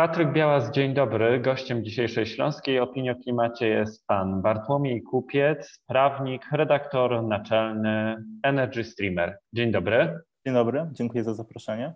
Patryk 0.00 0.32
Białas, 0.32 0.70
dzień 0.70 0.94
dobry. 0.94 1.40
Gościem 1.40 1.84
dzisiejszej 1.84 2.26
Śląskiej 2.26 2.80
Opinii 2.80 3.10
o 3.10 3.16
Klimacie 3.16 3.68
jest 3.68 4.06
pan 4.06 4.42
Bartłomiej 4.42 5.02
Kupiec, 5.02 5.80
prawnik, 5.86 6.42
redaktor 6.52 7.22
naczelny 7.22 8.24
Energy 8.42 8.84
Streamer. 8.84 9.38
Dzień 9.52 9.72
dobry. 9.72 10.18
Dzień 10.46 10.54
dobry, 10.54 10.86
dziękuję 10.92 11.24
za 11.24 11.34
zaproszenie. 11.34 11.94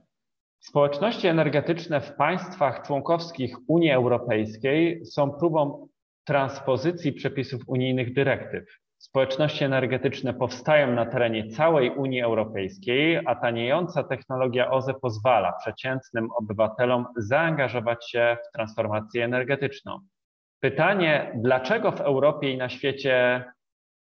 Społeczności 0.61 1.27
energetyczne 1.27 2.01
w 2.01 2.17
państwach 2.17 2.87
członkowskich 2.87 3.57
Unii 3.69 3.91
Europejskiej 3.91 5.07
są 5.07 5.31
próbą 5.31 5.89
transpozycji 6.25 7.13
przepisów 7.13 7.63
unijnych 7.67 8.15
dyrektyw. 8.15 8.84
Społeczności 9.05 9.65
energetyczne 9.65 10.35
powstają 10.35 10.93
na 10.93 11.07
terenie 11.07 11.49
całej 11.49 11.91
Unii 11.91 12.23
Europejskiej, 12.23 13.21
a 13.27 13.35
taniejąca 13.35 14.05
technologia 14.05 14.71
OZE 14.71 14.95
pozwala 14.95 15.53
przeciętnym 15.53 16.29
obywatelom 16.39 17.07
zaangażować 17.17 18.11
się 18.11 18.37
w 18.49 18.53
transformację 18.53 19.25
energetyczną. 19.25 19.99
Pytanie, 20.61 21.33
dlaczego 21.35 21.93
w 21.93 22.01
Europie 22.01 22.53
i 22.53 22.57
na 22.57 22.69
świecie 22.69 23.45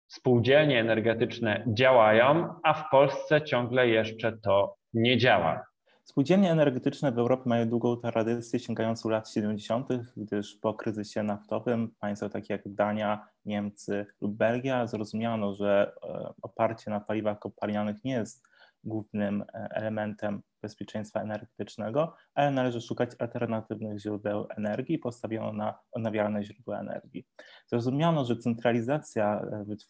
spółdzielnie 0.08 0.80
energetyczne 0.80 1.64
działają, 1.66 2.54
a 2.62 2.74
w 2.74 2.90
Polsce 2.90 3.42
ciągle 3.42 3.88
jeszcze 3.88 4.32
to 4.32 4.76
nie 4.94 5.18
działa? 5.18 5.64
Spółdzielnie 6.04 6.52
energetyczne 6.52 7.12
w 7.12 7.18
Europie 7.18 7.42
mają 7.46 7.68
długą 7.68 7.96
tradycję 7.96 8.58
sięgającą 8.58 9.08
lat 9.08 9.30
70., 9.30 9.88
gdyż 10.16 10.56
po 10.56 10.74
kryzysie 10.74 11.22
naftowym 11.22 11.90
państwa 12.00 12.28
takie 12.28 12.54
jak 12.54 12.62
Dania, 12.66 13.26
Niemcy 13.48 14.06
lub 14.20 14.36
Belgia 14.36 14.86
zrozumiano, 14.86 15.54
że 15.54 15.92
e, 16.02 16.32
oparcie 16.42 16.90
na 16.90 17.00
paliwach 17.00 17.38
kopalnianych 17.38 18.04
nie 18.04 18.12
jest 18.12 18.48
głównym 18.84 19.42
e, 19.42 19.68
elementem 19.70 20.42
bezpieczeństwa 20.62 21.20
energetycznego, 21.20 22.14
ale 22.34 22.50
należy 22.50 22.80
szukać 22.80 23.10
alternatywnych 23.18 23.98
źródeł 23.98 24.46
energii 24.56 24.98
postawiono 24.98 25.52
na 25.52 25.78
odnawialne 25.92 26.44
źródła 26.44 26.80
energii. 26.80 27.26
Zrozumiano, 27.66 28.24
że 28.24 28.36
centralizacja 28.36 29.42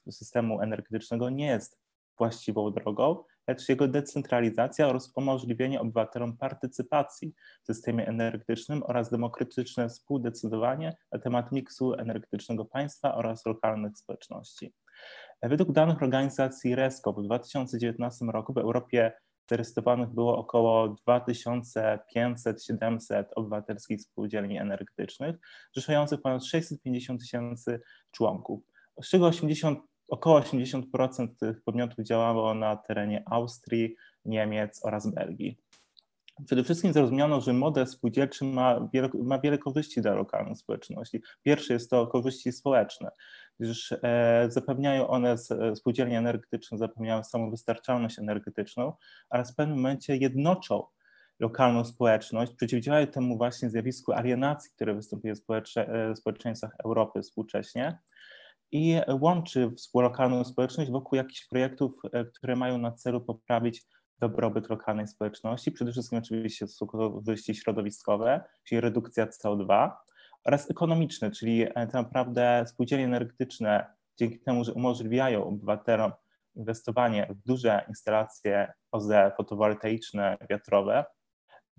e, 0.06 0.12
systemu 0.12 0.60
energetycznego 0.60 1.30
nie 1.30 1.46
jest 1.46 1.80
właściwą 2.18 2.72
drogą, 2.72 3.24
lecz 3.48 3.68
jego 3.68 3.88
decentralizacja 3.88 4.88
oraz 4.88 5.12
umożliwienie 5.16 5.80
obywatelom 5.80 6.36
partycypacji 6.36 7.34
w 7.62 7.66
systemie 7.66 8.06
energetycznym 8.06 8.82
oraz 8.82 9.10
demokratyczne 9.10 9.88
współdecydowanie 9.88 10.96
na 11.12 11.18
temat 11.18 11.52
miksu 11.52 11.94
energetycznego 11.94 12.64
państwa 12.64 13.14
oraz 13.14 13.46
lokalnych 13.46 13.98
społeczności. 13.98 14.72
Według 15.42 15.72
danych 15.72 16.02
organizacji 16.02 16.74
RESCO 16.74 17.12
w 17.12 17.22
2019 17.22 18.24
roku 18.24 18.52
w 18.52 18.58
Europie 18.58 19.12
zarejestrowanych 19.50 20.08
było 20.08 20.38
około 20.38 20.96
2500-700 21.08 23.24
obywatelskich 23.36 24.02
spółdzielni 24.02 24.58
energetycznych, 24.58 25.36
zrzeszających 25.72 26.22
ponad 26.22 26.44
650 26.44 27.20
tysięcy 27.20 27.80
członków, 28.10 28.60
z 29.02 29.08
czego 29.08 29.26
80 29.26 29.78
Około 30.08 30.40
80% 30.40 31.28
tych 31.40 31.62
podmiotów 31.62 32.04
działało 32.04 32.54
na 32.54 32.76
terenie 32.76 33.22
Austrii, 33.26 33.96
Niemiec 34.24 34.84
oraz 34.84 35.14
Belgii. 35.14 35.58
Przede 36.46 36.64
wszystkim 36.64 36.92
zrozumiano, 36.92 37.40
że 37.40 37.52
model 37.52 37.86
spółdzielczy 37.86 38.44
ma 38.44 38.88
wiele, 38.92 39.08
ma 39.14 39.38
wiele 39.38 39.58
korzyści 39.58 40.00
dla 40.02 40.14
lokalnych 40.14 40.58
społeczności. 40.58 41.22
Pierwszy 41.42 41.72
jest 41.72 41.90
to 41.90 42.06
korzyści 42.06 42.52
społeczne, 42.52 43.10
gdyż 43.60 43.92
e, 43.92 44.46
zapewniają 44.50 45.08
one, 45.08 45.36
spółdzielnie 45.74 46.18
energetyczne 46.18 46.78
zapewniają 46.78 47.24
samowystarczalność 47.24 48.18
energetyczną 48.18 48.92
oraz 49.30 49.52
w 49.52 49.54
pewnym 49.54 49.76
momencie 49.76 50.16
jednoczą 50.16 50.86
lokalną 51.40 51.84
społeczność, 51.84 52.52
przeciwdziałają 52.52 53.06
temu 53.06 53.36
właśnie 53.36 53.70
zjawisku 53.70 54.12
alienacji, 54.12 54.70
które 54.74 54.94
występuje 54.94 55.34
w 55.34 55.40
e, 55.76 56.16
społeczeństwach 56.16 56.72
Europy 56.84 57.22
współcześnie 57.22 57.98
i 58.72 59.00
łączy 59.20 59.70
lokalną 59.94 60.44
społeczność 60.44 60.90
wokół 60.90 61.16
jakichś 61.16 61.46
projektów, 61.46 62.00
e, 62.12 62.24
które 62.24 62.56
mają 62.56 62.78
na 62.78 62.92
celu 62.92 63.20
poprawić 63.20 63.82
dobrobyt 64.18 64.70
lokalnej 64.70 65.08
społeczności. 65.08 65.72
Przede 65.72 65.92
wszystkim 65.92 66.18
oczywiście 66.18 66.66
są 66.66 66.86
środowiskowe, 67.52 68.44
czyli 68.64 68.80
redukcja 68.80 69.26
CO2 69.26 69.90
oraz 70.44 70.70
ekonomiczne, 70.70 71.30
czyli 71.30 71.66
tak 71.74 71.92
naprawdę 71.92 72.64
spółdzielnie 72.68 73.04
energetyczne 73.04 73.86
dzięki 74.18 74.40
temu, 74.40 74.64
że 74.64 74.72
umożliwiają 74.72 75.44
obywatelom 75.44 76.12
inwestowanie 76.56 77.26
w 77.30 77.48
duże 77.48 77.84
instalacje 77.88 78.72
OZE 78.92 79.32
fotowoltaiczne, 79.36 80.36
wiatrowe 80.50 81.04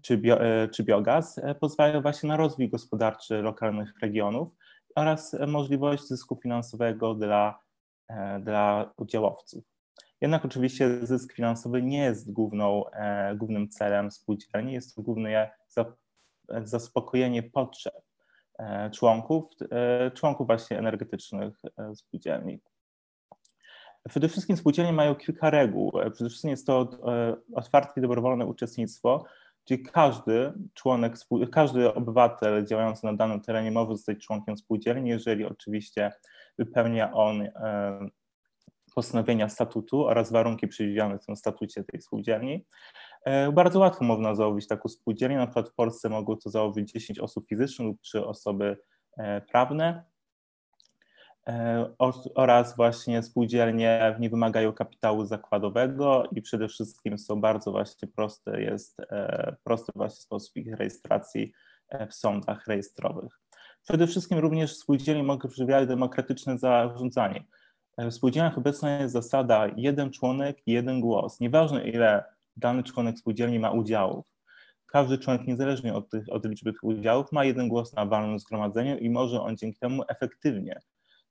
czy, 0.01 0.17
bio, 0.17 0.41
e, 0.41 0.67
czy 0.67 0.83
biogaz, 0.83 1.41
pozwalają 1.59 2.01
właśnie 2.01 2.29
na 2.29 2.37
rozwój 2.37 2.69
gospodarczy 2.69 3.41
lokalnych 3.41 3.93
regionów 4.01 4.49
oraz 4.95 5.35
możliwość 5.47 6.07
zysku 6.07 6.35
finansowego 6.35 7.13
dla, 7.13 7.59
e, 8.07 8.39
dla 8.39 8.93
udziałowców. 8.97 9.63
Jednak 10.21 10.45
oczywiście 10.45 11.05
zysk 11.07 11.33
finansowy 11.33 11.81
nie 11.81 11.97
jest 11.97 12.33
główną, 12.33 12.89
e, 12.89 13.35
głównym 13.35 13.69
celem 13.69 14.11
spółdzielni, 14.11 14.73
jest 14.73 14.95
to 14.95 15.01
głównie 15.01 15.51
zaspokojenie 16.63 17.43
potrzeb 17.43 18.01
e, 18.59 18.89
członków, 18.91 19.45
członków 20.13 20.47
właśnie 20.47 20.77
energetycznych 20.79 21.55
spółdzielni. 21.95 22.59
Przede 24.09 24.29
wszystkim 24.29 24.57
spółdzielnie 24.57 24.93
mają 24.93 25.15
kilka 25.15 25.49
reguł. 25.49 25.91
Przede 25.91 26.29
wszystkim 26.29 26.49
jest 26.49 26.67
to 26.67 26.89
otwarte 27.55 27.93
i 27.97 28.01
dobrowolne 28.01 28.45
uczestnictwo, 28.45 29.25
Każdy 29.77 30.53
członek, 30.73 31.13
każdy 31.51 31.93
obywatel 31.93 32.65
działający 32.65 33.05
na 33.05 33.13
danym 33.13 33.41
terenie 33.41 33.71
może 33.71 33.91
zostać 33.91 34.17
członkiem 34.17 34.57
spółdzielni, 34.57 35.09
jeżeli 35.09 35.45
oczywiście 35.45 36.11
wypełnia 36.57 37.13
on 37.13 37.41
e, 37.41 38.09
postanowienia 38.95 39.49
statutu 39.49 40.05
oraz 40.05 40.31
warunki 40.31 40.67
przewidziane 40.67 41.19
w 41.19 41.25
tym 41.25 41.35
statucie 41.35 41.83
tej 41.83 42.01
spółdzielni. 42.01 42.65
E, 43.25 43.51
bardzo 43.51 43.79
łatwo 43.79 44.05
można 44.05 44.35
założyć 44.35 44.67
taką 44.67 44.89
spółdzielnię, 44.89 45.37
na 45.37 45.47
przykład 45.47 45.69
w 45.69 45.73
Polsce 45.73 46.09
mogą 46.09 46.35
to 46.37 46.49
założyć 46.49 46.91
10 46.91 47.19
osób 47.19 47.47
fizycznych 47.49 47.87
lub 47.87 48.01
3 48.01 48.25
osoby 48.25 48.77
e, 49.17 49.41
prawne. 49.41 50.03
E, 51.49 51.85
oraz 52.35 52.75
właśnie 52.75 53.23
spółdzielnie 53.23 54.15
nie 54.19 54.29
wymagają 54.29 54.73
kapitału 54.73 55.25
zakładowego 55.25 56.23
i 56.35 56.41
przede 56.41 56.67
wszystkim 56.67 57.17
są 57.17 57.41
bardzo 57.41 57.71
właśnie 57.71 58.07
proste, 58.07 58.61
jest 58.61 58.99
e, 58.99 59.55
prosty 59.63 59.91
właśnie 59.95 60.21
sposób 60.21 60.55
ich 60.55 60.73
rejestracji 60.75 61.51
e, 61.89 62.07
w 62.07 62.13
sądach 62.13 62.67
rejestrowych. 62.67 63.39
Przede 63.83 64.07
wszystkim 64.07 64.37
również 64.37 64.75
spółdzielnie 64.75 65.23
mogą 65.23 65.49
przewidzieć 65.49 65.87
demokratyczne 65.87 66.57
zarządzanie. 66.57 67.43
W 67.97 68.11
spółdzielniach 68.11 68.57
obecna 68.57 68.99
jest 68.99 69.13
zasada 69.13 69.67
jeden 69.77 70.11
członek, 70.11 70.57
jeden 70.65 71.01
głos. 71.01 71.39
Nieważne 71.39 71.83
ile 71.83 72.23
dany 72.57 72.83
członek 72.83 73.19
spółdzielni 73.19 73.59
ma 73.59 73.71
udziałów, 73.71 74.25
każdy 74.85 75.17
członek 75.17 75.47
niezależnie 75.47 75.93
od, 75.93 76.09
tych, 76.09 76.23
od 76.29 76.45
liczby 76.45 76.71
tych 76.71 76.83
udziałów 76.83 77.31
ma 77.31 77.45
jeden 77.45 77.67
głos 77.67 77.93
na 77.93 78.05
walnym 78.05 78.39
zgromadzeniu 78.39 78.97
i 78.97 79.09
może 79.09 79.41
on 79.41 79.57
dzięki 79.57 79.79
temu 79.79 80.03
efektywnie 80.07 80.79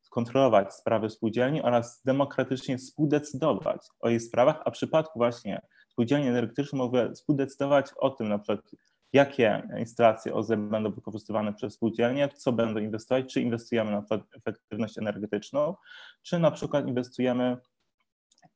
kontrolować 0.09 0.75
sprawy 0.75 1.11
spółdzielni 1.11 1.63
oraz 1.63 2.03
demokratycznie 2.05 2.79
współdecydować 2.79 3.81
o 4.01 4.09
jej 4.09 4.21
sprawach, 4.21 4.63
a 4.65 4.71
w 4.71 4.73
przypadku 4.73 5.19
właśnie 5.19 5.61
spółdzielni 5.89 6.29
energetycznych 6.29 6.79
mogę 6.79 7.13
współdecydować 7.13 7.87
o 7.97 8.11
tym 8.11 8.29
na 8.29 8.39
przykład, 8.39 8.71
jakie 9.13 9.69
instalacje 9.79 10.35
OZE 10.35 10.57
będą 10.57 10.93
wykorzystywane 10.93 11.55
przez 11.55 11.75
spółdzielnie, 11.75 12.29
co 12.29 12.53
będą 12.53 12.81
inwestować, 12.81 13.33
czy 13.33 13.41
inwestujemy 13.41 13.91
na 13.91 14.03
przykład 14.03 14.21
w 14.31 14.37
efektywność 14.37 14.99
energetyczną, 14.99 15.75
czy 16.23 16.39
na 16.39 16.51
przykład 16.51 16.89
inwestujemy 16.89 17.57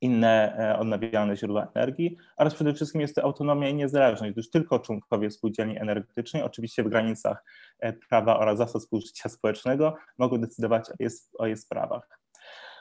inne 0.02 0.56
e, 0.58 0.78
odnawialne 0.78 1.36
źródła 1.36 1.68
energii, 1.74 2.16
oraz 2.36 2.54
przede 2.54 2.75
wszystkim 2.75 3.00
jest 3.00 3.14
to 3.14 3.22
autonomia 3.22 3.69
i 3.69 3.75
niezależność, 3.75 4.32
gdyż 4.32 4.50
tylko 4.50 4.78
członkowie 4.78 5.31
spółdzielni 5.31 5.78
energetycznej, 5.78 6.43
oczywiście 6.43 6.82
w 6.82 6.88
granicach 6.88 7.44
e, 7.78 7.93
prawa 7.93 8.38
oraz 8.38 8.58
zasad 8.58 8.82
współżycia 8.82 9.28
społecznego, 9.28 9.96
mogą 10.19 10.38
decydować 10.38 10.90
o 11.38 11.46
jej, 11.46 11.56
sprawach. 11.56 12.20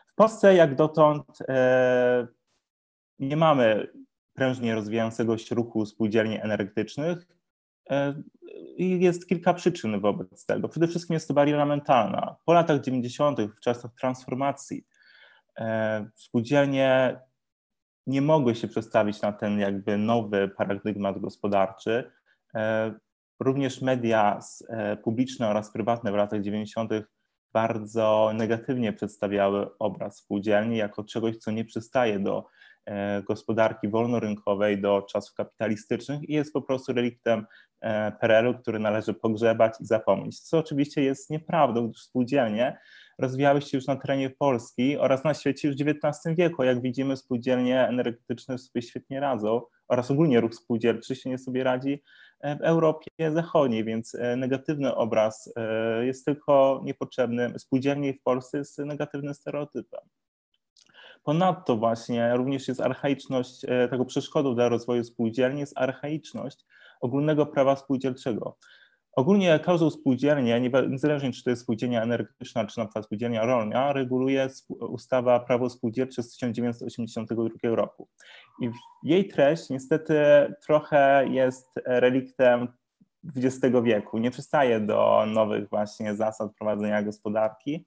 W 0.07 0.15
Polsce 0.15 0.55
jak 0.55 0.75
dotąd 0.75 1.23
e, 1.49 2.27
nie 3.19 3.37
mamy 3.37 3.87
prężnie 4.33 4.75
rozwijającego 4.75 5.37
się 5.37 5.55
ruchu 5.55 5.85
spółdzielni 5.85 6.41
energetycznych 6.41 7.27
jest 8.77 9.27
kilka 9.27 9.53
przyczyn 9.53 9.99
wobec 9.99 10.45
tego. 10.45 10.69
Przede 10.69 10.87
wszystkim 10.87 11.13
jest 11.13 11.27
to 11.27 11.33
bariera 11.33 11.65
mentalna. 11.65 12.35
Po 12.45 12.53
latach 12.53 12.81
90., 12.81 13.39
w 13.41 13.59
czasach 13.59 13.91
transformacji, 13.93 14.85
spółdzielnie 16.15 17.19
nie 18.07 18.21
mogły 18.21 18.55
się 18.55 18.67
przestawić 18.67 19.21
na 19.21 19.31
ten 19.31 19.59
jakby 19.59 19.97
nowy 19.97 20.49
paradygmat 20.57 21.19
gospodarczy. 21.19 22.11
E, 22.55 22.93
również 23.39 23.81
media 23.81 24.39
e, 24.69 24.97
publiczne 24.97 25.47
oraz 25.47 25.73
prywatne 25.73 26.11
w 26.11 26.15
latach 26.15 26.41
90. 26.41 26.91
bardzo 27.53 28.31
negatywnie 28.33 28.93
przedstawiały 28.93 29.77
obraz 29.77 30.17
spółdzielni 30.17 30.77
jako 30.77 31.03
czegoś, 31.03 31.37
co 31.37 31.51
nie 31.51 31.65
przystaje 31.65 32.19
do 32.19 32.47
gospodarki 33.27 33.87
wolnorynkowej 33.87 34.81
do 34.81 35.01
czasów 35.01 35.35
kapitalistycznych 35.35 36.29
i 36.29 36.33
jest 36.33 36.53
po 36.53 36.61
prostu 36.61 36.93
reliktem 36.93 37.45
PRL-u, 38.19 38.53
który 38.53 38.79
należy 38.79 39.13
pogrzebać 39.13 39.73
i 39.81 39.85
zapomnieć. 39.85 40.39
Co 40.39 40.57
oczywiście 40.57 41.03
jest 41.03 41.29
nieprawdą, 41.29 41.87
gdyż 41.87 42.01
spółdzielnie 42.01 42.77
rozwijały 43.21 43.61
się 43.61 43.77
już 43.77 43.87
na 43.87 43.95
terenie 43.95 44.29
Polski 44.29 44.97
oraz 44.97 45.23
na 45.23 45.33
świecie 45.33 45.67
już 45.67 45.77
w 45.77 45.81
XIX 45.81 46.35
wieku. 46.37 46.63
Jak 46.63 46.81
widzimy, 46.81 47.17
spółdzielnie 47.17 47.87
energetyczne 47.87 48.57
sobie 48.57 48.81
świetnie 48.81 49.19
radzą 49.19 49.61
oraz 49.87 50.11
ogólnie 50.11 50.41
ruch 50.41 50.55
spółdzielczy 50.55 51.15
się 51.15 51.29
nie 51.29 51.37
sobie 51.37 51.63
radzi 51.63 52.03
w 52.43 52.61
Europie 52.61 53.31
Zachodniej, 53.31 53.83
więc 53.83 54.15
e, 54.15 54.35
negatywny 54.35 54.95
obraz 54.95 55.53
e, 55.55 56.05
jest 56.05 56.25
tylko 56.25 56.81
niepotrzebny. 56.83 57.59
Spółdzielnie 57.59 58.13
w 58.13 58.21
Polsce 58.21 58.57
jest 58.57 58.77
negatywnym 58.77 59.33
stereotypem. 59.33 59.99
Ponadto 61.23 61.77
właśnie 61.77 62.37
również 62.37 62.67
jest 62.67 62.81
archaiczność 62.81 63.65
e, 63.67 63.87
tego 63.87 64.05
przeszkodą 64.05 64.55
dla 64.55 64.69
rozwoju 64.69 65.03
spółdzielni, 65.03 65.59
jest 65.59 65.77
archaiczność 65.77 66.65
ogólnego 67.01 67.45
prawa 67.45 67.75
spółdzielczego. 67.75 68.57
Ogólnie 69.15 69.59
każdą 69.59 69.89
spółdzielnię, 69.89 70.71
niezależnie 70.89 71.31
czy 71.31 71.43
to 71.43 71.49
jest 71.49 71.61
spółdzielnia 71.61 72.03
energetyczna, 72.03 72.65
czy 72.65 72.79
na 72.79 72.85
przykład 72.85 73.05
spółdzielnia 73.05 73.45
rolna, 73.45 73.93
reguluje 73.93 74.47
ustawa 74.69 75.39
prawo 75.39 75.69
spółdzielcze 75.69 76.23
z 76.23 76.31
1982 76.31 77.75
roku. 77.75 78.07
I 78.61 78.69
jej 79.03 79.27
treść 79.27 79.69
niestety 79.69 80.15
trochę 80.65 81.27
jest 81.27 81.67
reliktem 81.85 82.67
XX 83.35 83.75
wieku. 83.83 84.17
Nie 84.17 84.31
przystaje 84.31 84.79
do 84.79 85.25
nowych 85.27 85.69
właśnie 85.69 86.15
zasad 86.15 86.51
prowadzenia 86.59 87.03
gospodarki 87.03 87.85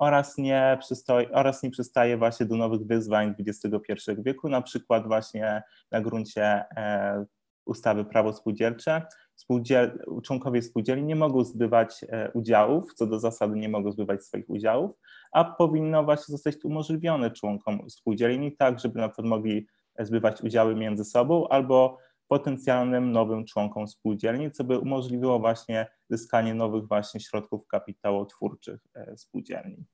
oraz 0.00 0.38
nie, 0.38 0.76
przystoi, 0.80 1.26
oraz 1.32 1.62
nie 1.62 1.70
przystaje 1.70 2.16
właśnie 2.16 2.46
do 2.46 2.56
nowych 2.56 2.86
wyzwań 2.86 3.34
XXI 3.46 4.10
wieku, 4.18 4.48
na 4.48 4.62
przykład 4.62 5.06
właśnie 5.06 5.62
na 5.90 6.00
gruncie 6.00 6.64
e, 6.76 7.24
ustawy 7.66 8.04
prawo 8.04 8.32
spółdzielcze. 8.32 9.02
Spółdziel, 9.34 10.04
członkowie 10.24 10.62
spółdzielni 10.62 11.04
nie 11.04 11.16
mogą 11.16 11.44
zbywać 11.44 12.04
e, 12.08 12.30
udziałów, 12.32 12.94
co 12.94 13.06
do 13.06 13.20
zasady 13.20 13.56
nie 13.56 13.68
mogą 13.68 13.92
zbywać 13.92 14.24
swoich 14.24 14.50
udziałów, 14.50 14.90
a 15.32 15.44
powinno 15.44 16.04
właśnie 16.04 16.32
zostać 16.32 16.56
umożliwione 16.64 17.30
członkom 17.30 17.90
spółdzielni 17.90 18.56
tak, 18.56 18.80
żeby 18.80 19.00
na 19.00 19.08
przykład 19.08 19.26
mogli 19.26 19.66
zbywać 19.98 20.42
udziały 20.42 20.74
między 20.74 21.04
sobą 21.04 21.48
albo 21.48 21.98
potencjalnym 22.28 23.12
nowym 23.12 23.44
członkom 23.44 23.88
spółdzielni, 23.88 24.50
co 24.50 24.64
by 24.64 24.78
umożliwiło 24.78 25.38
właśnie 25.38 25.86
zyskanie 26.08 26.54
nowych 26.54 26.88
właśnie 26.88 27.20
środków 27.20 27.66
kapitałotwórczych 27.66 28.80
e, 28.94 29.16
spółdzielni. 29.16 29.84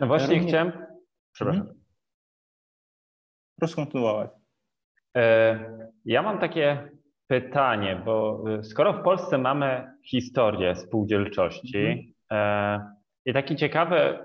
No 0.00 0.06
właśnie 0.06 0.34
Równie... 0.34 0.48
chciałem... 0.48 0.72
Przepraszam. 1.32 1.62
Mhm. 1.62 1.80
Proszę 3.58 3.74
kontynuować. 3.76 4.30
E, 5.16 5.88
ja 6.04 6.22
mam 6.22 6.38
takie 6.38 6.88
pytanie, 7.26 8.02
bo 8.04 8.44
y, 8.58 8.64
skoro 8.64 8.92
w 8.92 9.02
Polsce 9.02 9.38
mamy 9.38 9.92
historię 10.04 10.76
spółdzielczości 10.76 12.14
mhm. 12.30 12.94
i 13.24 13.32
taki 13.32 13.56
ciekawy 13.56 14.18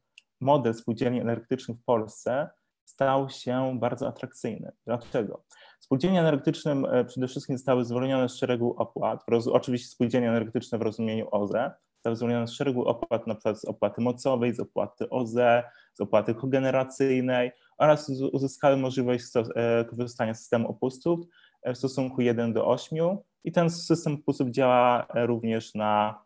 model 0.41 0.73
spółdzielni 0.73 1.21
energetycznych 1.21 1.77
w 1.77 1.83
Polsce 1.83 2.49
stał 2.85 3.29
się 3.29 3.79
bardzo 3.79 4.07
atrakcyjny. 4.07 4.71
Dlaczego? 4.85 5.43
Spółdzielnie 5.81 6.19
energetyczne 6.19 6.71
e, 6.71 7.05
przede 7.05 7.27
wszystkim 7.27 7.57
zostały 7.57 7.85
zwolnione 7.85 8.29
z 8.29 8.35
szeregu 8.35 8.75
opłat, 8.77 9.23
oczywiście 9.51 9.87
spółdzielnie 9.87 10.29
energetyczne 10.29 10.77
w 10.77 10.81
rozumieniu 10.81 11.27
OZE, 11.31 11.71
zostały 11.95 12.15
zwolnione 12.15 12.47
z 12.47 12.51
szeregu 12.51 12.85
opłat, 12.85 13.27
na 13.27 13.35
przykład 13.35 13.59
z 13.59 13.65
opłaty 13.65 14.01
mocowej, 14.01 14.53
z 14.53 14.59
opłaty 14.59 15.09
OZE, 15.09 15.63
z 15.93 16.01
opłaty 16.01 16.35
kogeneracyjnej 16.35 17.51
oraz 17.77 18.09
uzyskały 18.31 18.77
możliwość 18.77 19.25
e, 19.55 19.85
korzystania 19.85 20.33
z 20.33 20.39
systemu 20.39 20.69
opustów 20.69 21.19
e, 21.63 21.73
w 21.73 21.77
stosunku 21.77 22.21
1 22.21 22.53
do 22.53 22.67
8 22.67 23.17
i 23.43 23.51
ten 23.51 23.69
system 23.69 24.13
opustów 24.13 24.49
działa 24.49 25.07
również 25.13 25.75
na, 25.75 26.23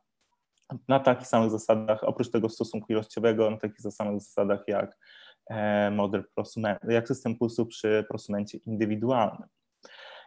na 0.88 1.00
takich 1.00 1.28
samych 1.28 1.52
zasadach, 1.52 2.04
oprócz 2.04 2.32
tego 2.32 2.50
stosunku 2.50 2.88
ilościowego, 2.90 3.52
na 3.52 3.58
takich 3.58 3.80
samych 3.80 4.22
zasadach 4.22 4.64
jak 4.68 4.98
model 5.92 6.24
prosumentu, 6.36 6.92
jak 6.92 7.08
system 7.08 7.32
opustów 7.32 7.68
przy 7.68 8.06
prosumencie 8.10 8.58
indywidualnym. 8.58 9.48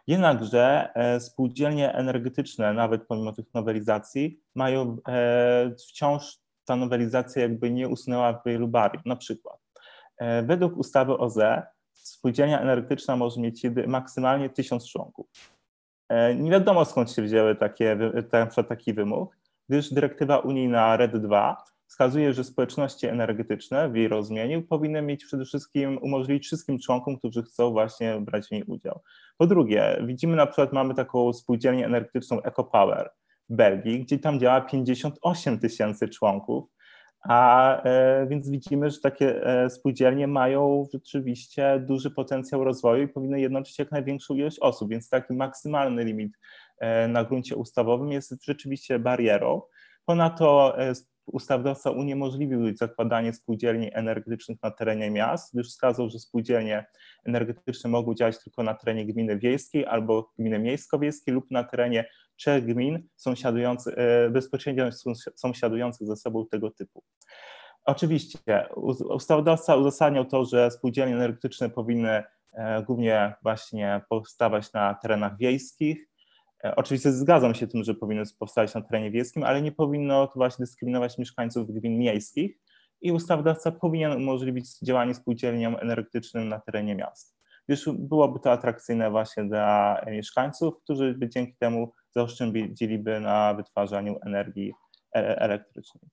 Jednakże 0.07 0.89
spółdzielnie 1.19 1.93
energetyczne, 1.93 2.73
nawet 2.73 3.07
pomimo 3.07 3.33
tych 3.33 3.53
nowelizacji, 3.53 4.39
mają 4.55 4.97
wciąż 5.79 6.37
ta 6.65 6.75
nowelizacja 6.75 7.41
jakby 7.41 7.71
nie 7.71 7.87
usunęła 7.87 8.41
wielu 8.45 8.67
barier. 8.67 9.01
Na 9.05 9.15
przykład 9.15 9.59
E, 10.19 10.43
według 10.43 10.77
ustawy 10.77 11.17
OZE 11.17 11.63
spółdzielnia 11.93 12.61
energetyczna 12.61 13.15
może 13.15 13.41
mieć 13.41 13.61
maksymalnie 13.87 14.49
tysiąc 14.49 14.91
członków. 14.91 15.27
E, 16.09 16.35
nie 16.35 16.51
wiadomo 16.51 16.85
skąd 16.85 17.11
się 17.11 17.21
wzięły 17.21 17.55
takie, 17.55 17.97
taki 18.69 18.93
wymóg, 18.93 19.37
gdyż 19.69 19.93
dyrektywa 19.93 20.37
unijna 20.37 20.97
RED 20.97 21.17
2 21.17 21.57
wskazuje, 21.89 22.33
że 22.33 22.43
społeczności 22.43 23.07
energetyczne 23.07 23.89
w 23.89 23.95
jej 23.95 24.07
rozumieniu 24.07 24.61
powinny 24.61 25.01
mieć 25.01 25.25
przede 25.25 25.45
wszystkim 25.45 25.97
umożliwić 26.01 26.45
wszystkim 26.45 26.79
członkom, 26.79 27.17
którzy 27.17 27.43
chcą 27.43 27.71
właśnie 27.71 28.21
brać 28.21 28.47
w 28.47 28.51
niej 28.51 28.63
udział. 28.63 29.01
Po 29.37 29.47
drugie, 29.47 30.01
widzimy 30.05 30.35
na 30.35 30.45
przykład, 30.45 30.73
mamy 30.73 30.95
taką 30.95 31.33
spółdzielnię 31.33 31.85
energetyczną 31.85 32.41
EcoPower 32.41 33.09
w 33.49 33.55
Belgii, 33.55 33.99
gdzie 33.99 34.19
tam 34.19 34.39
działa 34.39 34.61
58 34.61 35.59
tysięcy 35.59 36.09
członków, 36.09 36.69
a 37.23 37.81
e, 37.83 38.27
więc 38.27 38.49
widzimy, 38.49 38.89
że 38.89 38.99
takie 38.99 39.45
e, 39.45 39.69
spółdzielnie 39.69 40.27
mają 40.27 40.85
rzeczywiście 40.93 41.79
duży 41.79 42.11
potencjał 42.11 42.63
rozwoju 42.63 43.03
i 43.03 43.07
powinny 43.07 43.41
jednoczyć 43.41 43.79
jak 43.79 43.91
największą 43.91 44.35
ilość 44.35 44.59
osób, 44.59 44.89
więc 44.89 45.09
taki 45.09 45.33
maksymalny 45.33 46.03
limit 46.03 46.33
e, 46.79 47.07
na 47.07 47.23
gruncie 47.23 47.55
ustawowym 47.55 48.11
jest 48.11 48.45
rzeczywiście 48.45 48.99
barierą. 48.99 49.61
Ponadto 50.05 50.77
ustawodawca 51.33 51.91
uniemożliwił 51.91 52.75
zakładanie 52.75 53.33
spółdzielni 53.33 53.89
energetycznych 53.93 54.57
na 54.63 54.71
terenie 54.71 55.11
miast, 55.11 55.53
gdyż 55.53 55.67
wskazał, 55.69 56.09
że 56.09 56.19
spółdzielnie 56.19 56.85
energetyczne 57.25 57.89
mogą 57.89 58.13
działać 58.13 58.43
tylko 58.43 58.63
na 58.63 58.73
terenie 58.73 59.05
gminy 59.05 59.39
wiejskiej 59.39 59.85
albo 59.85 60.31
gminy 60.39 60.59
miejsko-wiejskiej 60.59 61.33
lub 61.33 61.51
na 61.51 61.63
terenie 61.63 62.05
trzech 62.35 62.65
gmin 62.65 63.07
sąsiadujących, 63.15 63.93
e, 63.97 64.29
bezpośrednio 64.29 64.89
sąsiadujących 65.35 66.07
ze 66.07 66.15
sobą 66.15 66.45
tego 66.51 66.71
typu. 66.71 67.03
Oczywiście 67.85 68.65
ustawodawca 69.09 69.75
uzasadniał 69.75 70.25
to, 70.25 70.45
że 70.45 70.71
spółdzielnie 70.71 71.15
energetyczne 71.15 71.69
powinny 71.69 72.23
e, 72.53 72.83
głównie 72.83 73.33
właśnie 73.43 74.01
powstawać 74.09 74.73
na 74.73 74.93
terenach 74.93 75.37
wiejskich, 75.37 76.08
Oczywiście 76.63 77.11
zgadzam 77.11 77.55
się 77.55 77.67
tym, 77.67 77.83
że 77.83 77.93
powinno 77.93 78.23
powstać 78.39 78.73
na 78.73 78.81
terenie 78.81 79.11
wiejskim, 79.11 79.43
ale 79.43 79.61
nie 79.61 79.71
powinno 79.71 80.27
to 80.27 80.33
właśnie 80.35 80.63
dyskryminować 80.63 81.17
mieszkańców 81.17 81.71
gmin 81.71 81.99
miejskich 81.99 82.57
i 83.01 83.11
ustawodawca 83.11 83.71
powinien 83.71 84.11
umożliwić 84.11 84.79
działanie 84.79 85.13
spółdzielniom 85.13 85.75
energetycznym 85.79 86.49
na 86.49 86.59
terenie 86.59 86.95
miast, 86.95 87.37
gdyż 87.67 87.89
byłoby 87.93 88.39
to 88.39 88.51
atrakcyjne 88.51 89.11
właśnie 89.11 89.43
dla 89.43 90.01
mieszkańców, 90.07 90.73
którzy 90.83 91.13
by 91.13 91.29
dzięki 91.29 91.55
temu 91.59 91.93
zaoszczędziliby 92.11 93.19
na 93.19 93.53
wytwarzaniu 93.53 94.19
energii 94.25 94.73
e, 95.15 95.39
elektrycznej. 95.39 96.09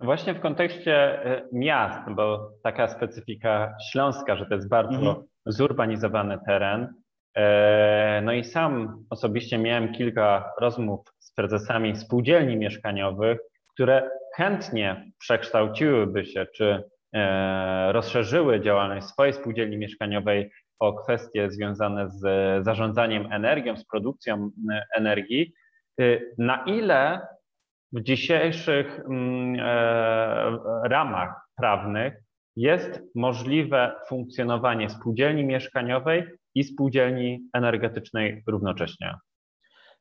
Właśnie 0.00 0.34
w 0.34 0.40
kontekście 0.40 1.24
e, 1.24 1.48
miast, 1.52 2.10
bo 2.10 2.50
taka 2.62 2.88
specyfika 2.88 3.76
śląska, 3.90 4.36
że 4.36 4.46
to 4.46 4.54
jest 4.54 4.68
bardzo 4.68 4.96
mhm. 4.96 5.26
zurbanizowany 5.46 6.38
teren. 6.46 6.99
E, 7.36 8.20
no 8.24 8.32
i 8.32 8.44
sam 8.44 9.04
osobiście 9.10 9.58
miałem 9.58 9.92
kilka 9.92 10.52
rozmów 10.60 11.00
z 11.18 11.34
prezesami 11.34 11.96
spółdzielni 11.96 12.56
mieszkaniowych, 12.56 13.38
które 13.74 14.10
chętnie 14.36 15.12
przekształciłyby 15.18 16.24
się 16.24 16.46
czy 16.54 16.82
e, 17.14 17.92
rozszerzyły 17.92 18.60
działalność 18.60 19.06
swojej 19.06 19.32
spółdzielni 19.32 19.78
mieszkaniowej 19.78 20.50
o 20.78 20.92
kwestie 20.92 21.50
związane 21.50 22.10
z 22.10 22.24
zarządzaniem 22.64 23.32
energią, 23.32 23.76
z 23.76 23.86
produkcją 23.86 24.50
energii. 24.96 25.52
Na 26.38 26.64
ile 26.66 27.20
w 27.92 28.02
dzisiejszych 28.02 29.00
mm, 29.00 29.56
e, 29.60 30.88
ramach 30.88 31.34
prawnych 31.56 32.14
jest 32.56 33.02
możliwe 33.14 33.92
funkcjonowanie 34.08 34.90
spółdzielni 34.90 35.44
mieszkaniowej 35.44 36.24
i 36.54 36.64
spółdzielni 36.64 37.48
energetycznej 37.52 38.42
równocześnie. 38.46 39.14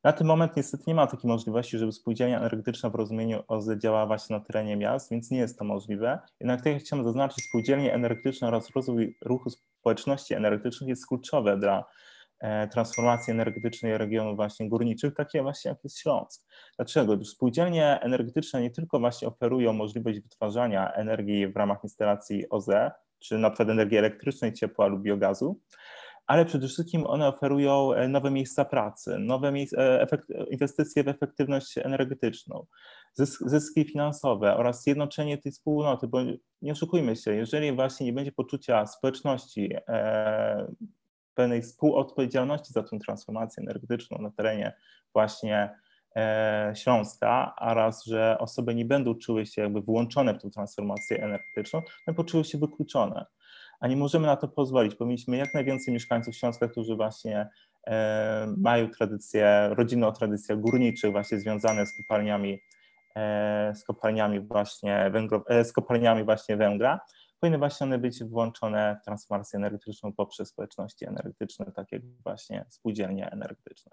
Na 0.04 0.14
ten 0.14 0.28
moment 0.28 0.56
niestety 0.58 0.84
nie 0.88 0.96
ma 0.96 1.08
takiej 1.08 1.28
możliwości, 1.28 1.78
żeby 1.78 1.92
spółdzielnia 1.92 2.38
energetyczna 2.38 2.90
w 2.90 2.96
rozumieniu 2.96 3.44
OZE 3.48 3.80
działała 3.80 4.06
właśnie 4.06 4.36
na 4.36 4.44
terenie 4.44 4.78
miast, 4.78 5.12
więc 5.12 5.32
nie 5.32 5.38
jest 5.38 5.60
to 5.60 5.66
możliwe. 5.66 6.20
Jednak 6.40 6.66
jak 6.66 6.82
chciałem 6.82 7.06
zaznaczyć, 7.06 7.46
spółdzielnie 7.46 7.94
energetyczne 7.94 8.48
oraz 8.48 8.70
rozwój 8.76 9.18
ruchu 9.26 9.50
społeczności 9.50 10.34
energetycznych 10.34 10.90
jest 10.90 11.08
kluczowe 11.08 11.58
dla 11.58 11.86
E, 12.40 12.68
transformacji 12.68 13.32
energetycznej 13.32 13.98
regionów 13.98 14.36
właśnie 14.36 14.70
górniczych, 14.70 15.14
takie 15.14 15.42
właśnie 15.42 15.70
jak 15.70 15.84
jest 15.84 16.00
Śląsk. 16.00 16.48
Dlaczego? 16.78 17.18
Gdyż 17.18 17.30
spółdzielnie 17.30 18.00
energetyczne 18.02 18.62
nie 18.62 18.72
tylko 18.72 19.00
właśnie 19.00 19.28
oferują 19.28 19.74
możliwość 19.74 20.20
wytwarzania 20.20 20.94
energii 20.94 21.48
w 21.48 21.58
ramach 21.58 21.84
instalacji 21.84 22.50
OZE, 22.50 22.92
czy 23.20 23.38
na 23.38 23.50
przykład 23.50 23.70
energii 23.70 23.98
elektrycznej, 23.98 24.54
ciepła 24.54 24.88
lub 24.88 25.02
biogazu, 25.02 25.60
ale 26.30 26.46
przede 26.46 26.68
wszystkim 26.68 27.06
one 27.08 27.28
oferują 27.28 27.94
e, 27.94 28.08
nowe 28.08 28.32
miejsca 28.32 28.66
pracy, 28.66 29.20
nowe 29.20 29.54
e, 29.78 30.08
inwestycje 30.52 31.04
w 31.04 31.08
efektywność 31.08 31.78
energetyczną, 31.78 32.66
zyski 33.42 33.86
finansowe 33.86 34.58
oraz 34.58 34.84
zjednoczenie 34.84 35.38
tej 35.38 35.52
wspólnoty, 35.52 36.08
bo 36.08 36.20
nie 36.62 36.72
oszukujmy 36.72 37.16
się, 37.16 37.36
jeżeli 37.36 37.72
właśnie 37.72 38.06
nie 38.06 38.14
będzie 38.14 38.32
poczucia 38.32 38.86
społeczności 38.86 39.74
pewnej 41.34 41.62
współodpowiedzialności 41.62 42.74
za 42.74 42.84
tę 42.84 43.00
transformację 43.00 43.64
energetyczną 43.64 44.18
na 44.22 44.32
terenie 44.32 44.74
właśnie 45.14 45.70
e, 46.16 46.74
Śląska, 46.76 47.54
oraz 47.60 48.06
że 48.06 48.38
osoby 48.40 48.76
nie 48.76 48.86
będą 48.86 49.16
czuły 49.16 49.46
się 49.46 49.62
jakby 49.62 49.82
włączone 49.82 50.34
w 50.34 50.42
tę 50.42 50.50
transformację 50.50 51.24
energetyczną, 51.24 51.82
no 52.08 52.14
poczuły 52.14 52.44
się 52.44 52.58
wykluczone. 52.58 53.26
A 53.80 53.88
nie 53.88 53.98
możemy 53.98 54.28
na 54.28 54.36
to 54.36 54.48
pozwolić. 54.48 54.96
Powinniśmy 54.96 55.38
jak 55.38 55.54
najwięcej 55.54 55.94
mieszkańców 55.94 56.36
Śląska, 56.36 56.68
którzy 56.68 56.96
właśnie 56.96 57.50
e, 57.88 58.54
mają 58.58 58.90
tradycję, 58.90 59.70
rodzinną 59.72 60.12
tradycję 60.12 60.58
górniczych, 60.58 61.12
właśnie 61.12 61.40
związane 61.40 61.86
z 61.86 61.98
kopalniami, 61.98 62.60
e, 63.16 63.74
z 63.76 63.84
kopalniami 63.84 64.40
właśnie 64.40 65.10
węgro, 65.12 65.44
z 65.64 65.74
kopalniami 65.74 66.24
właśnie 66.24 66.58
węgla, 66.58 67.00
powinny 67.40 67.58
właśnie 67.58 67.86
one 67.86 67.98
być 67.98 68.24
włączone 68.24 68.98
w 69.02 69.06
transformację 69.06 69.58
energetyczną 69.58 70.14
poprzez 70.14 70.50
społeczności 70.50 71.06
energetyczne, 71.06 71.72
takie 71.72 71.96
jak 71.96 72.06
właśnie 72.24 72.66
spółdzielnie 72.70 73.32
energetyczne. 73.32 73.92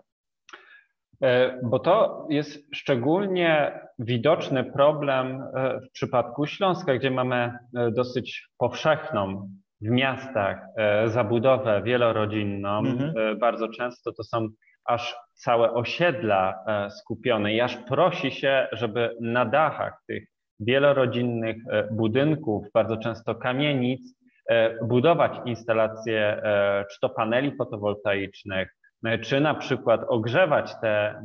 E, 1.23 1.61
bo 1.63 1.79
to 1.79 2.27
jest 2.31 2.75
szczególnie 2.75 3.81
widoczny 3.99 4.65
problem 4.65 5.43
e, 5.43 5.81
w 5.81 5.91
przypadku 5.93 6.47
Śląska, 6.47 6.95
gdzie 6.95 7.11
mamy 7.11 7.59
e, 7.77 7.91
dosyć 7.91 8.49
powszechną 8.59 9.51
w 9.81 9.91
miastach 9.91 10.59
zabudowę 11.07 11.83
wielorodzinną. 11.83 12.79
Mhm. 12.79 13.39
Bardzo 13.39 13.69
często 13.69 14.13
to 14.13 14.25
są 14.25 14.49
aż 14.85 15.17
całe 15.35 15.73
osiedla 15.73 16.65
skupione 16.91 17.55
i 17.55 17.61
aż 17.61 17.77
prosi 17.77 18.31
się, 18.31 18.69
żeby 18.73 19.17
na 19.21 19.45
dachach 19.45 20.03
tych 20.09 20.29
wielorodzinnych 20.61 21.57
e, 21.71 21.89
budynków, 21.93 22.67
bardzo 22.75 22.97
często 22.97 23.35
kamienic, 23.35 24.15
e, 24.51 24.85
budować 24.85 25.33
instalacje 25.45 26.21
e, 26.21 26.85
czy 26.91 27.01
to 27.01 27.09
paneli 27.09 27.57
fotowoltaicznych, 27.57 28.77
czy 29.23 29.41
na 29.41 29.55
przykład 29.55 30.01
ogrzewać 30.09 30.75
te, 30.81 31.23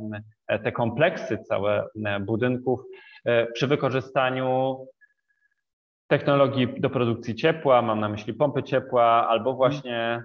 te 0.64 0.72
kompleksy 0.72 1.38
całe 1.38 1.86
budynków 2.20 2.80
przy 3.54 3.66
wykorzystaniu 3.66 4.76
technologii 6.12 6.80
do 6.80 6.90
produkcji 6.90 7.34
ciepła, 7.34 7.82
mam 7.82 8.00
na 8.00 8.08
myśli 8.08 8.34
pompy 8.34 8.62
ciepła 8.62 9.28
albo 9.28 9.54
właśnie 9.54 10.22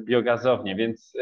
biogazownie. 0.00 0.76
Więc 0.76 1.12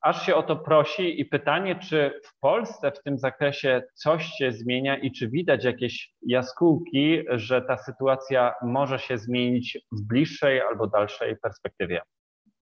aż 0.00 0.26
się 0.26 0.34
o 0.34 0.42
to 0.42 0.56
prosi 0.56 1.20
i 1.20 1.24
pytanie, 1.24 1.76
czy 1.76 2.20
w 2.24 2.40
Polsce 2.40 2.92
w 2.92 3.02
tym 3.02 3.18
zakresie 3.18 3.82
coś 3.94 4.26
się 4.26 4.52
zmienia 4.52 4.96
i 4.98 5.12
czy 5.12 5.28
widać 5.28 5.64
jakieś 5.64 6.12
jaskółki, 6.22 7.22
że 7.30 7.62
ta 7.62 7.76
sytuacja 7.76 8.54
może 8.62 8.98
się 8.98 9.18
zmienić 9.18 9.78
w 9.92 10.06
bliższej 10.08 10.60
albo 10.60 10.86
dalszej 10.86 11.36
perspektywie? 11.42 12.00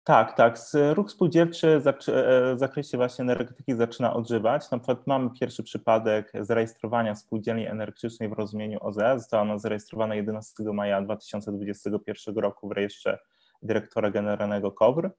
Tak, 0.07 0.33
tak. 0.33 0.57
Ruch 0.93 1.11
spółdzielczy 1.11 1.67
e, 1.67 2.55
w 2.55 2.59
zakresie 2.59 2.97
właśnie 2.97 3.21
energetyki 3.21 3.75
zaczyna 3.75 4.13
odżywać. 4.13 4.71
Na 4.71 4.77
przykład 4.77 5.07
mamy 5.07 5.29
pierwszy 5.39 5.63
przypadek 5.63 6.31
zarejestrowania 6.41 7.15
spółdzielni 7.15 7.67
energetycznej 7.67 8.29
w 8.29 8.33
rozumieniu 8.33 8.79
OZE. 8.81 9.19
Została 9.19 9.43
ona 9.43 9.57
zarejestrowana 9.57 10.15
11 10.15 10.63
maja 10.63 11.01
2021 11.01 12.37
roku 12.37 12.69
w 12.69 12.71
rejestrze 12.71 13.19
dyrektora 13.61 14.11
generalnego 14.11 14.71
KOWR. 14.71 15.11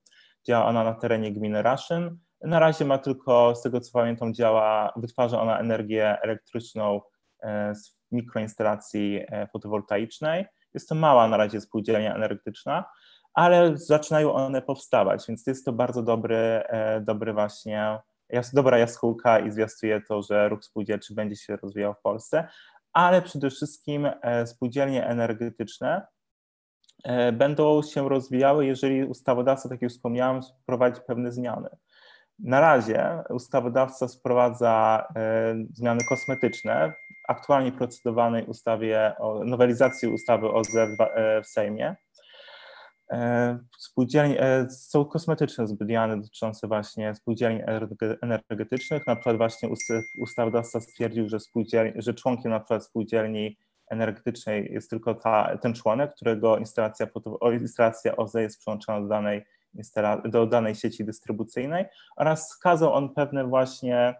Działa 0.46 0.66
ona 0.66 0.84
na 0.84 0.94
terenie 0.94 1.32
gminy 1.32 1.62
Raszyn. 1.62 2.18
Na 2.40 2.58
razie 2.58 2.84
ma 2.84 2.98
tylko, 2.98 3.54
z 3.54 3.62
tego 3.62 3.80
co 3.80 3.92
pamiętam, 3.92 4.34
działa, 4.34 4.92
wytwarza 4.96 5.40
ona 5.40 5.58
energię 5.58 6.18
elektryczną 6.22 7.00
e, 7.42 7.74
z 7.74 7.98
mikroinstalacji 8.12 9.24
e, 9.28 9.46
fotowoltaicznej. 9.46 10.46
Jest 10.74 10.88
to 10.88 10.94
mała 10.94 11.28
na 11.28 11.36
razie 11.36 11.60
spółdzielnia 11.60 12.14
energetyczna, 12.14 12.84
ale 13.34 13.76
zaczynają 13.76 14.32
one 14.32 14.62
powstawać, 14.62 15.24
więc 15.28 15.46
jest 15.46 15.64
to 15.64 15.72
bardzo 15.72 16.02
dobry, 16.02 16.36
e, 16.36 17.00
dobry 17.00 17.32
właśnie, 17.32 17.98
dobra 18.52 18.78
jaskółka 18.78 19.38
i 19.38 19.52
zwiastuje 19.52 20.00
to, 20.08 20.22
że 20.22 20.48
ruch 20.48 20.64
spółdzielczy 20.64 21.14
będzie 21.14 21.36
się 21.36 21.56
rozwijał 21.56 21.94
w 21.94 22.00
Polsce, 22.00 22.48
ale 22.92 23.22
przede 23.22 23.50
wszystkim 23.50 24.10
spółdzielnie 24.44 25.06
energetyczne 25.06 26.06
E, 27.04 27.32
będą 27.32 27.82
się 27.82 28.08
rozwijały, 28.08 28.66
jeżeli 28.66 29.04
ustawodawca, 29.04 29.68
tak 29.68 29.82
jak 29.82 29.90
wspomniałem, 29.90 30.42
wprowadzi 30.62 31.00
pewne 31.06 31.32
zmiany. 31.32 31.68
Na 32.38 32.60
razie 32.60 33.22
ustawodawca 33.30 34.08
sprowadza 34.08 35.06
e, 35.16 35.54
zmiany 35.72 36.00
kosmetyczne 36.08 36.92
w 36.92 37.30
aktualnie 37.30 37.72
procedowanej 37.72 38.44
ustawie 38.44 39.12
o 39.18 39.44
nowelizacji 39.44 40.08
ustawy 40.08 40.50
o 40.50 40.64
ZE 40.64 40.96
w 41.42 41.46
Sejmie. 41.46 41.96
E, 43.12 43.58
spółdzielni, 43.78 44.36
są 44.70 45.04
kosmetyczne 45.04 45.66
zmiany 45.66 46.16
dotyczące 46.16 46.68
właśnie 46.68 47.14
spółdzielni 47.14 47.60
energetycznych. 48.22 49.06
Na 49.06 49.16
przykład 49.16 49.36
właśnie 49.36 49.68
ustawodawca 50.18 50.80
stwierdził, 50.80 51.28
że, 51.28 51.38
że 51.96 52.14
członkiem 52.14 52.50
na 52.50 52.60
przykład 52.60 52.84
spółdzielni 52.84 53.56
energetycznej 53.90 54.72
jest 54.72 54.90
tylko 54.90 55.14
ta, 55.14 55.58
ten 55.58 55.74
członek, 55.74 56.14
którego 56.14 56.58
instalacja, 56.58 57.06
instalacja 57.60 58.16
OZE 58.16 58.42
jest 58.42 58.58
przyłączona 58.58 59.00
do 59.00 59.08
danej, 59.08 59.44
do 60.24 60.46
danej 60.46 60.74
sieci 60.74 61.04
dystrybucyjnej 61.04 61.84
oraz 62.16 62.48
wskazał 62.48 62.92
on 62.92 63.14
pewne 63.14 63.44
właśnie 63.44 64.14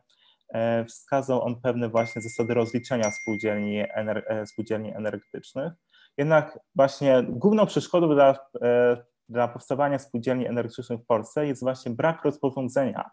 e, 0.55 0.85
wskazał 0.85 1.43
on 1.43 1.61
pewne 1.61 1.89
właśnie 1.89 2.23
zasady 2.23 2.55
rozliczenia 2.55 3.11
spółdzielni, 3.11 3.85
ener, 3.95 4.25
e, 4.29 4.47
spółdzielni 4.47 4.95
energetycznych. 4.95 5.73
Jednak 6.19 6.59
właśnie 6.75 7.23
główną 7.29 7.67
przeszkodą 7.67 8.15
dla, 8.15 8.39
e, 8.63 8.97
dla 9.29 9.49
powstawania 9.49 9.99
spółdzielni 9.99 10.47
energetycznych 10.47 11.01
w 11.01 11.07
Polsce 11.07 11.47
jest 11.47 11.63
właśnie 11.63 11.93
brak 11.93 12.25
rozporządzenia, 12.25 13.11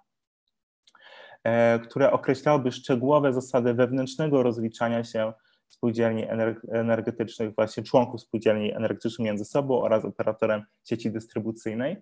które 1.83 2.11
określałoby 2.11 2.71
szczegółowe 2.71 3.33
zasady 3.33 3.73
wewnętrznego 3.73 4.43
rozliczania 4.43 5.03
się 5.03 5.33
spółdzielni 5.67 6.25
energetycznych, 6.71 7.55
właśnie 7.55 7.83
członków 7.83 8.21
spółdzielni 8.21 8.73
energetycznych 8.73 9.25
między 9.25 9.45
sobą 9.45 9.81
oraz 9.81 10.05
operatorem 10.05 10.63
sieci 10.83 11.11
dystrybucyjnej. 11.11 12.01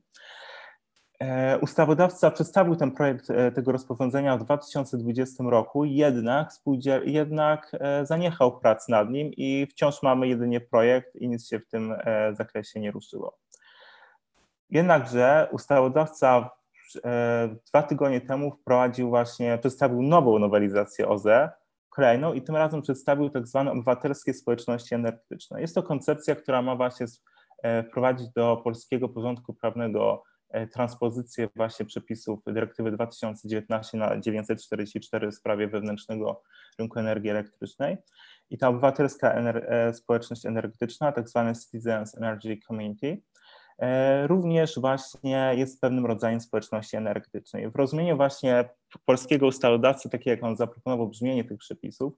E, 1.24 1.58
ustawodawca 1.62 2.32
przedstawił 2.32 2.76
ten 2.76 2.92
projekt 2.92 3.30
e, 3.30 3.52
tego 3.52 3.72
rozporządzenia 3.72 4.38
w 4.38 4.44
2020 4.44 5.44
roku, 5.44 5.86
jednak, 5.86 6.50
jednak 7.06 7.72
e, 7.74 8.06
zaniechał 8.06 8.60
prac 8.60 8.88
nad 8.88 9.10
nim 9.10 9.32
i 9.38 9.68
wciąż 9.72 10.04
mamy 10.04 10.28
jedynie 10.28 10.62
projekt 10.62 11.16
i 11.16 11.30
nic 11.30 11.50
się 11.50 11.60
w 11.60 11.68
tym 11.68 11.96
zakresie 12.32 12.80
nie 12.80 12.92
ruszyło. 12.92 13.38
Jednakże 14.70 15.48
ustawodawca 15.52 16.50
dwa 17.68 17.84
tygodnie 17.84 18.22
temu 18.22 18.52
wprowadził 18.52 19.10
właśnie, 19.10 19.58
przedstawił 19.58 20.02
nową 20.02 20.40
nowelizację 20.40 21.08
OZE, 21.08 21.50
kolejną 21.90 22.34
i 22.34 22.42
tym 22.42 22.56
razem 22.56 22.82
przedstawił 22.82 23.30
tak 23.30 23.48
zwane 23.48 23.72
obywatelskie 23.72 24.34
społeczności 24.34 24.96
energetyczne. 24.96 25.62
Jest 25.62 25.76
to 25.76 25.84
koncepcja, 25.84 26.36
która 26.36 26.62
ma 26.62 26.76
właśnie 26.76 27.06
wprowadzić 27.90 28.30
do 28.30 28.62
polskiego 28.64 29.10
porządku 29.10 29.54
prawnego 29.54 30.24
transpozycję 30.72 31.50
właśnie 31.56 31.86
przepisów 31.86 32.40
dyrektywy 32.48 32.92
2019 32.92 33.98
na 33.98 34.20
944 34.20 35.32
w 35.32 35.36
sprawie 35.36 35.68
wewnętrznego 35.68 36.42
rynku 36.80 37.00
energii 37.00 37.30
elektrycznej. 37.30 37.98
I 38.50 38.58
ta 38.58 38.68
obywatelska 38.68 39.32
ener 39.32 39.66
e, 39.68 39.94
społeczność 39.94 40.46
energetyczna, 40.46 41.12
tak 41.12 41.30
zwane 41.30 41.54
Citizens 41.56 42.18
Energy 42.18 42.58
Community, 42.68 43.22
e, 43.80 44.28
również 44.28 44.80
właśnie 44.80 45.54
jest 45.56 45.82
pewnym 45.82 46.06
rodzajem 46.06 46.42
społeczności 46.42 46.98
energetycznej. 46.98 47.72
W 47.72 47.76
rozumieniu 47.76 48.18
właśnie 48.18 48.70
polskiego 49.06 49.48
ustawodawcy, 49.48 50.10
takie 50.10 50.30
jak 50.30 50.44
on 50.44 50.56
zaproponował 50.56 51.10
brzmienie 51.10 51.44
tych 51.44 51.58
przepisów, 51.58 52.14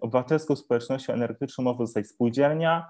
obywatelską 0.00 0.56
społecznością 0.56 1.12
energetyczną 1.12 1.64
może 1.64 1.78
zostać 1.78 2.06
spółdzielnia, 2.06 2.86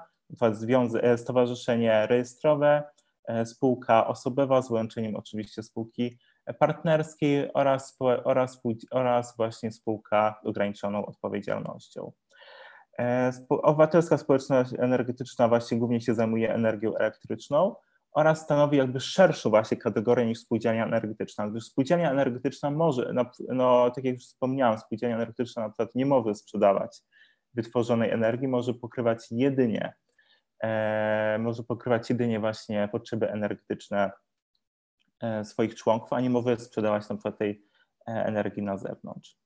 stowarzyszenie 1.17 2.07
rejestrowe, 2.07 2.83
E, 2.83 3.00
spółka 3.45 4.07
osobowa 4.07 4.63
z 4.63 4.69
wyłączeniem 4.69 5.17
oczywiście 5.17 5.63
spółki 5.63 6.19
partnerskiej 6.59 7.53
oraz, 7.53 7.97
oraz, 8.25 8.63
oraz 8.91 9.37
właśnie 9.37 9.73
spółka 9.73 10.41
z 10.43 10.47
ograniczoną 10.47 11.07
odpowiedzialnością. 11.07 12.13
E, 12.99 13.33
obywatelska 13.51 14.19
społeczność 14.19 14.73
energetyczna 14.79 15.49
właśnie 15.49 15.79
głównie 15.79 16.01
się 16.01 16.15
zajmuje 16.15 16.55
energią 16.55 16.97
elektryczną 16.97 17.75
oraz 18.13 18.43
stanowi 18.43 18.77
jakby 18.77 19.01
szerszą 19.01 19.51
właśnie 19.51 19.77
kategorię 19.77 20.27
niż 20.27 20.39
spółdzielnia 20.39 20.87
energetyczna, 20.87 21.49
gdyż 21.49 21.65
spółdzielnia 21.65 22.11
energetyczna 22.11 22.71
może, 22.71 23.11
no, 23.15 23.25
no 23.49 23.91
tak 23.91 24.05
jak 24.05 24.15
już 24.15 24.25
wspomniałem, 24.25 24.79
spółdzielnia 24.79 25.17
energetyczna 25.17 25.63
na 25.63 25.69
przykład 25.69 25.95
nie 25.95 26.07
może 26.07 26.35
sprzedawać 26.35 27.03
wytworzonej 27.55 28.11
energii, 28.11 28.49
może 28.49 28.75
pokrywać 28.75 29.27
jedynie 29.31 29.95
E, 30.10 30.10
może 31.39 31.63
pokrywać 31.63 32.11
jedynie 32.11 32.41
właśnie 32.41 32.89
potrzeby 32.93 33.31
energetyczne 33.31 34.11
e, 35.21 35.45
swoich 35.45 35.75
członków, 35.75 36.13
a 36.13 36.21
nie 36.21 36.31
może 36.31 36.57
sprzedawać 36.57 37.09
na 37.09 37.17
przykład 37.17 37.39
tej 37.39 37.63
e, 38.09 38.13
energii 38.13 38.63
na 38.63 38.77
zewnątrz. 38.77 39.37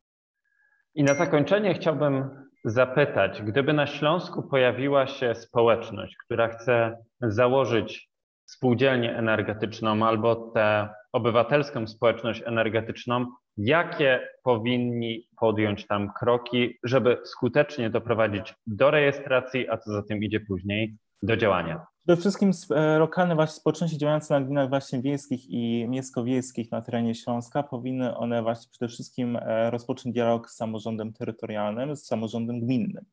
I 0.95 1.05
na 1.05 1.15
zakończenie 1.15 1.75
chciałbym 1.75 2.45
zapytać, 2.65 3.43
gdyby 3.43 3.73
na 3.73 3.87
Śląsku 3.87 4.43
pojawiła 4.43 5.07
się 5.07 5.35
społeczność, 5.35 6.17
która 6.17 6.49
chce 6.49 6.97
założyć 7.21 8.11
spółdzielnię 8.47 9.17
energetyczną 9.17 10.07
albo 10.07 10.37
tę 10.37 10.89
obywatelską 11.13 11.87
społeczność 11.87 12.43
energetyczną, 12.47 13.27
jakie 13.57 14.29
powinni 14.43 15.29
podjąć 15.37 15.87
tam 15.87 16.13
kroki, 16.19 16.79
żeby 16.83 17.19
skutecznie 17.25 17.91
doprowadzić 17.91 18.55
do 18.67 18.91
rejestracji, 18.91 19.69
a 19.69 19.79
co 19.79 19.93
za 19.93 20.03
tym 20.03 20.23
idzie 20.23 20.41
później, 20.41 20.97
do 21.23 21.37
działania? 21.37 21.87
Przede 22.07 22.21
wszystkim 22.21 22.51
e, 22.71 22.99
lokalne 22.99 23.35
właśnie 23.35 23.57
społeczności 23.57 23.99
działające 23.99 24.35
na 24.35 24.47
gminach 24.47 24.69
właśnie 24.69 25.03
wiejskich 25.03 25.51
i 25.51 25.87
miejsko-wiejskich 25.89 26.73
na 26.73 26.83
terenie 26.83 27.15
Śląska 27.15 27.63
powinny 27.63 28.17
one 28.17 28.43
właśnie 28.43 28.71
przede 28.71 28.89
wszystkim 28.89 29.37
e, 29.37 29.71
rozpocząć 29.71 30.15
dialog 30.15 30.51
z 30.51 30.57
samorządem 30.57 31.13
terytorialnym, 31.13 31.97
z 31.97 32.07
samorządem 32.07 32.61
gminnym. 32.61 33.05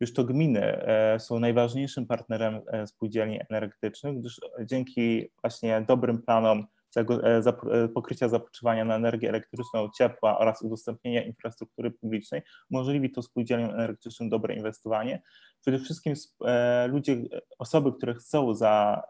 Już 0.00 0.12
to 0.12 0.24
gminy 0.24 0.60
e, 0.60 1.20
są 1.20 1.40
najważniejszym 1.40 2.06
partnerem 2.06 2.60
spółdzielni 2.86 3.38
energetycznych, 3.50 4.18
gdyż 4.18 4.40
dzięki 4.64 5.28
właśnie 5.42 5.84
dobrym 5.88 6.22
planom 6.22 6.66
E, 6.96 7.42
e, 7.72 7.88
pokrycia 7.88 8.28
zapotrzebowania 8.28 8.84
na 8.84 8.96
energię 8.96 9.28
elektryczną, 9.28 9.88
ciepła 9.98 10.38
oraz 10.38 10.62
udostępnienia 10.62 11.22
infrastruktury 11.22 11.90
publicznej 11.90 12.42
umożliwi 12.70 13.10
to 13.10 13.22
spółdzielniom 13.22 13.70
energetycznym 13.70 14.28
dobre 14.28 14.54
inwestowanie. 14.54 15.22
Przede 15.60 15.78
wszystkim 15.78 16.14
e, 16.44 16.86
ludzie, 16.86 17.16
osoby, 17.58 17.92
które 17.92 18.14
chcą 18.14 18.54
za, 18.54 19.02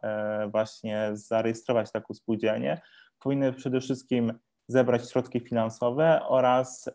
właśnie 0.53 1.11
zarejestrować 1.13 1.93
taką 1.93 2.15
spółdzielnię, 2.15 2.81
powinny 3.19 3.53
przede 3.53 3.81
wszystkim 3.81 4.33
zebrać 4.69 5.11
środki 5.11 5.41
finansowe 5.41 6.21
oraz 6.29 6.91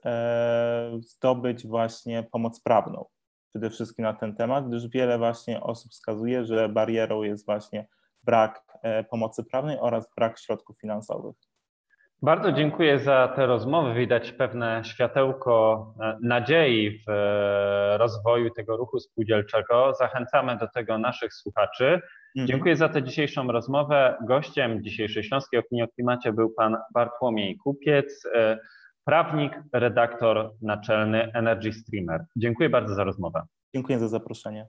zdobyć 1.00 1.68
właśnie 1.68 2.24
pomoc 2.24 2.62
prawną 2.62 3.06
przede 3.50 3.70
wszystkim 3.70 4.04
na 4.04 4.14
ten 4.14 4.36
temat, 4.36 4.68
gdyż 4.68 4.88
wiele 4.88 5.18
właśnie 5.18 5.64
osób 5.64 5.92
wskazuje, 5.92 6.46
że 6.46 6.70
barierą 6.70 7.24
jest 7.24 7.46
właśnie 7.46 7.88
brak 8.24 8.73
pomocy 9.10 9.44
prawnej 9.44 9.78
oraz 9.80 10.10
brak 10.18 10.40
środków 10.40 10.80
finansowych. 10.82 11.36
Bardzo 12.24 12.52
dziękuję 12.52 13.00
za 13.00 13.28
tę 13.36 13.46
rozmowę. 13.46 13.94
Widać 13.96 14.32
pewne 14.32 14.82
światełko 14.84 15.86
e, 16.02 16.18
nadziei 16.22 17.00
w 17.08 17.10
e, 17.10 17.98
rozwoju 17.98 18.50
tego 18.50 18.78
ruchu 18.78 19.00
spółdzielczego. 19.00 19.94
Zachęcamy 20.00 20.58
do 20.58 20.68
tego 20.68 20.98
naszych 20.98 21.34
słuchaczy. 21.34 21.86
Mhm. 21.86 22.48
Dziękuję 22.48 22.76
za 22.76 22.90
tę 22.90 23.04
dzisiejszą 23.04 23.48
rozmowę. 23.48 24.18
Gościem 24.28 24.84
dzisiejszej 24.84 25.24
Śląskiej 25.24 25.60
Opinii 25.60 25.84
o 25.84 25.88
Klimacie 25.88 26.34
był 26.34 26.50
pan 26.50 26.78
Bartłomiej 26.94 27.58
Kupiec, 27.58 28.28
prawnik, 29.06 29.54
redaktor 29.74 30.54
naczelny 30.62 31.32
Energy 31.34 31.74
Streamer. 31.74 32.26
Dziękuję 32.36 32.70
bardzo 32.70 32.96
za 32.96 33.04
rozmowę. 33.04 33.42
Dziękuję 33.74 34.00
za 34.00 34.08
zaproszenie. 34.08 34.68